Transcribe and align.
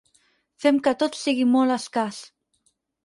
Fem 0.63 0.79
que 0.87 0.93
tot 1.03 1.19
sigui 1.19 1.45
molt 1.53 1.77
escàs. 1.77 2.19